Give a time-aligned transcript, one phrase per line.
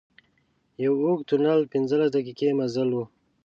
[0.83, 2.97] یو اوږد تونل پنځلس دقيقې مزل و.